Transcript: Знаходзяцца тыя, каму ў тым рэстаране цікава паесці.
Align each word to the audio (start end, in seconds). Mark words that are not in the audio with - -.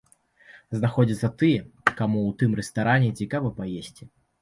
Знаходзяцца 0.79 1.29
тыя, 1.43 1.61
каму 1.99 2.19
ў 2.25 2.41
тым 2.43 2.59
рэстаране 2.63 3.15
цікава 3.25 3.57
паесці. 3.63 4.15